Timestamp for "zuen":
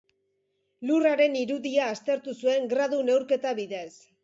2.41-2.67